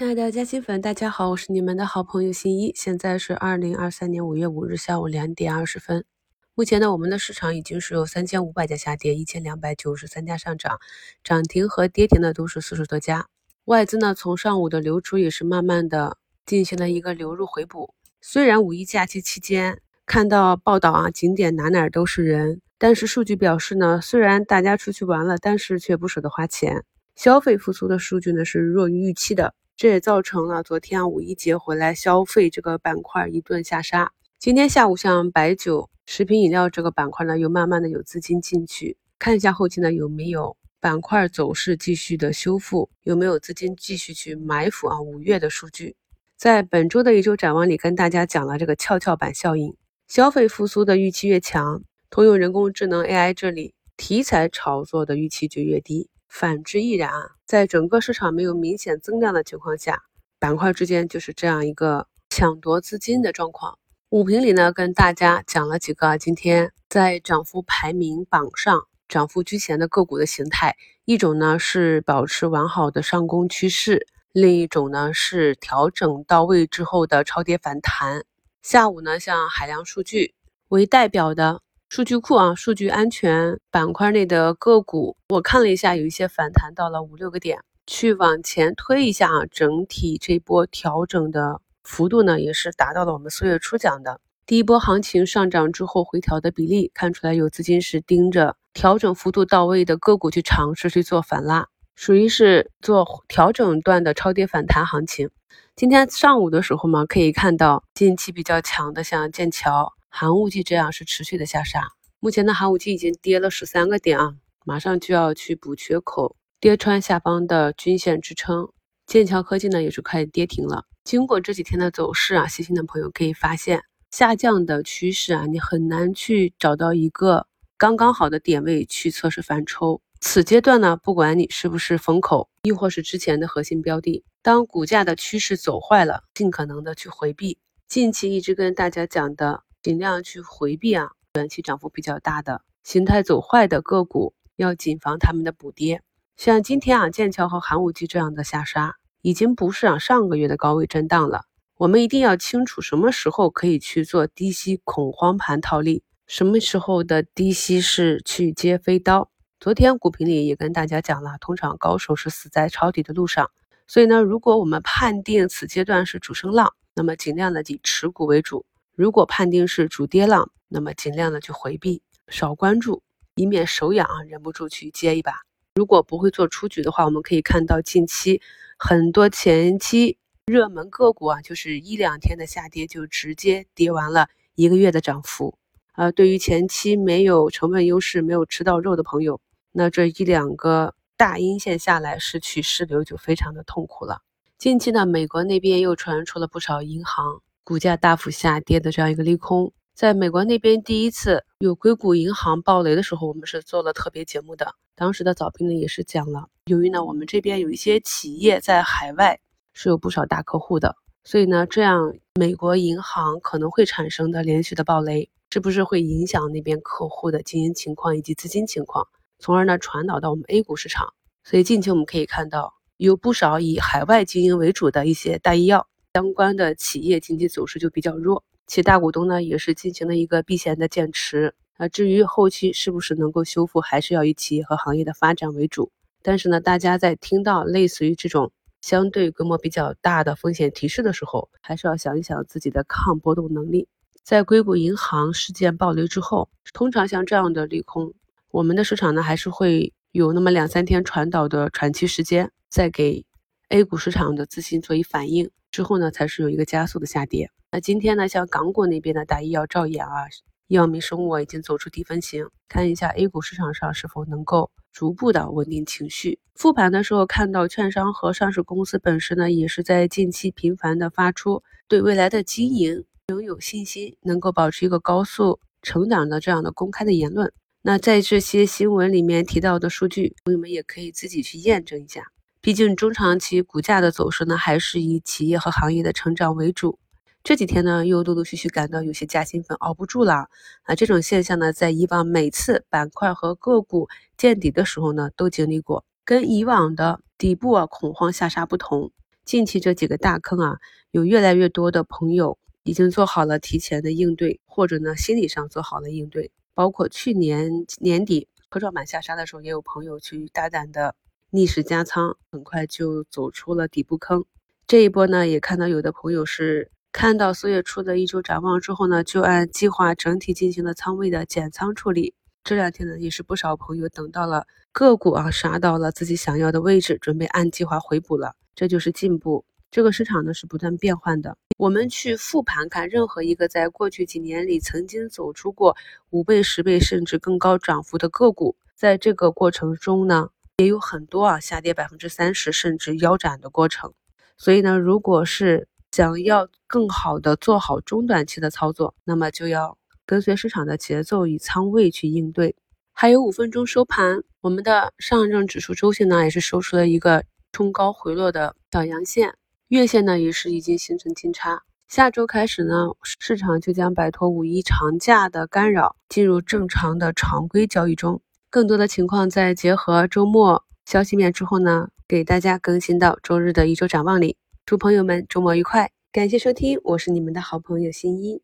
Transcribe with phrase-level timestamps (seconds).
[0.00, 2.72] 亲爱的嘉兴粉，大家好，我是你们的好朋友新一。
[2.74, 6.06] 现在是二零二三年五月五日下午两点二十分。
[6.54, 10.78] 目前呢，我们的市场已经是有三千五百家下跌，一千两百九十三家上涨，
[11.22, 13.26] 涨停和跌停的都是四十多家。
[13.66, 17.92] 外资呢，从上午的流出也是慢慢的进行了一个流入回补。
[18.22, 26.86] 虽然五一假期期间看到报道啊，景点哪哪都是人，但是数据表示呢，虽然大家出去玩了，但是却不舍得花钱。
[27.16, 29.52] 消费复苏的数据呢是弱于预期的。
[29.80, 34.12] 这也造成了昨天五一节回来消费这个板块一顿下杀。
[34.38, 45.96] 今天下午像白酒、食品饮料这个板块呢，又慢慢的有资金进去，看一下后期呢有没有板块走势继续的修复，有没有资金继续去埋伏啊五月的数据。
[46.36, 49.74] 在本周的一周展望里，跟大家讲了这个跷跷板效应，
[50.06, 56.10] 消费复苏的预期越强，通用人工智能 AI 这里题材炒作的预期就越低。
[56.30, 60.04] 反之亦然啊，在整个市场没有明显增量的情况下，
[60.38, 63.76] 板块之间就是这样一个抢夺资金的状况。
[64.10, 78.24] 五评里呢，跟大家讲了几个今天在涨幅排名榜上涨幅居前的个股的形态，一种呢是保持完好的上攻趋势，另一种呢是调整到位之后的超跌反弹。
[78.62, 80.34] 下午呢，像海量数据
[80.68, 81.60] 为代表的。
[81.90, 87.58] 数据库啊，数据安全板块内的个股，我看了一下，有一些反弹到了五六个点。
[87.84, 96.92] 去往前推一下啊，整体这波调整的幅度呢，也是达到了我们四月初讲的第一波行情上涨之后回调的比例。
[96.94, 105.28] 看出来有资金是盯着调整幅度到位的个股去尝试去做反拉，属于是做调整段的超跌反弹行情。
[105.74, 109.92] 今天上午的时候嘛，可以看到近期比较强的像剑桥。
[110.12, 114.34] 寒武纪这样是持续的下杀，目前的寒武纪已经跌了十三个点啊，
[114.66, 118.68] 马上就要去补缺口，跌穿下方的均线支撑。
[119.06, 120.84] 剑桥科技呢也是开始跌停了。
[121.04, 127.46] 经过这几天的走势啊，细心的朋友可以发现，下降的趋势啊，你很难去找到一个
[127.78, 130.02] 刚刚好的点位去测试反抽。
[130.20, 137.58] 此阶段呢，不管你是不是风口，亦或是之前的核心标的，当股价的趋势走坏了，尽可能的去回避。
[137.88, 139.62] 近期一直跟大家讲的。
[139.82, 146.02] 尽量去回避啊，短期涨幅比较大的、形态走坏的个股，要谨防他们的补跌。
[146.36, 151.44] 像今天啊，剑桥和寒武纪这样的下杀，已经不是啊上个月的高位震荡了。
[151.78, 159.30] 我们一定要清楚什么时候可以去做低吸恐慌盘套利，什么时候的低吸是去接飞刀。
[159.58, 163.50] 昨天股评里也跟大家讲了，通常高手是死在抄底的路上。
[163.86, 168.66] 所以呢，如果我们判定此阶段是主升浪，那么尽量的以持股为主。
[169.00, 173.02] 如果判定是主跌浪，那么尽量的去回避，少关注，
[173.34, 175.32] 以免手痒，忍不住去接一把。
[175.74, 178.42] 如果不会做出局的话，我们可以看到近期
[178.78, 185.56] 很多前期热门个股啊，就是一两天的下跌就直接跌完了一个月的涨幅。
[185.92, 189.40] 啊，对于前期没有成本优势、没有吃到肉的朋友，
[189.72, 194.20] 那这一两个大阴线下来，失去势流就非常的痛苦了。
[194.58, 197.40] 近期呢，美国那边又传出了不少银行。
[197.70, 204.74] 股价大幅下跌的这样一个利空，在美国那边第一次有硅谷银行暴雷的时候，我们是做了特别节目的。
[204.96, 209.38] 当时的早评呢也是讲了，由于呢我们这边有一些企业在海外
[209.72, 219.06] 是有不少大客户的，所以呢这样美国银行可能会产生的连续的暴雷，是不是会影响那边客户的经营情况以及资金情况，
[219.38, 221.14] 从而呢传导到我们 A 股市场。
[221.44, 225.86] 所以近期我们可以看到有不少以海外经营为主的一些大医药。
[226.12, 231.86] 相关的企业经济走势就比较弱，其大股东呢也是进行了一个避险的减持啊。
[231.86, 235.92] 至于后期是不是能够修复，还是要以企业和行业的发展为主。
[236.20, 238.50] 但是呢，大家在听到类似于这种
[238.80, 243.86] 相对规模比较大的风险提示的时候，还是要想一想自己的抗波动能力。
[244.24, 248.12] 在硅谷银行事件暴雷之后，通常像这样的利空，
[248.50, 253.24] 我们的市场呢还是会有那么两三天传导的喘息时间，再给
[253.68, 255.48] A 股市场的资金做一反应。
[255.70, 257.50] 之后呢，才是有一个加速的下跌。
[257.72, 260.26] 那今天呢，像港股那边的大医药、兆衍啊、
[260.66, 266.38] 医药明生物已经走出低分型，看一下 A 股市场上是否能够逐步的稳定情绪。
[266.54, 277.52] 复盘的时候看到，券商和上市公司本身呢，也是在近期频繁的发出对未来的经营仍有信心，能够保持一个高速成长的这样的公开的言论。
[277.82, 282.30] 那在这些新闻里面提到的数据，朋友们也可以自己去验证一下。
[282.62, 286.98] 毕竟中长期股价的走势呢，还是以企业和行业的成长为主。
[287.42, 290.50] 这几天呢，又陆陆续续感到有些加薪粉熬不住了
[290.82, 290.94] 啊！
[290.94, 296.04] 这种现象呢，在以往每次板块和个股见底的时候呢，都经历过。
[296.22, 299.10] 跟以往的底部啊恐慌下杀不同，
[299.46, 300.76] 近期这几个大坑啊，
[301.12, 306.50] 有越来越多的朋友已经做好了提前的应对，或者呢心理上做好了应对。
[306.74, 311.14] 包括去年年底科创板下杀的时候，也有朋友去大胆的
[311.50, 314.44] 逆势加仓，很快就走出了底部坑。
[314.86, 322.34] 这一波呢，也看到有的朋友是看到四月初的一周展望之后呢，就按计划整体进行了仓位的减仓处理。
[322.62, 329.64] 这两天呢，也是不少朋友等到了个股啊杀到了自己想要的位置，准备按计划回补了，这就是进步。
[329.90, 335.96] 这个市场呢是不断变换的，我们去复盘看任何一个在过去几年里曾经走出过
[336.30, 340.50] 五倍、十倍甚至更高涨幅的个股，在这个过程中呢，
[340.80, 344.14] 也有很多啊下跌百分之三十甚至腰斩的过程。
[344.56, 349.98] 所以呢，如果是想要更好的做好中短期的操作，那么就要。
[350.26, 352.76] 跟随市场的节奏，以仓位去应对。
[353.12, 359.54] 还有五分钟收盘，我们的上证指数周线呢也是收出了一个冲高回落的小阳线，
[359.88, 361.82] 月线呢也是已经形成金叉。
[362.06, 363.08] 下周开始呢，
[363.40, 368.40] 市场就将摆脱五一长假的干扰，进入正常的常规交易中。
[368.70, 374.56] 更多的情况在结合周末消息面之后呢，给大家更新到周日的一周展望里。
[374.86, 378.62] 祝朋友们周末愉快，感谢收听，我是你们的好朋友新一。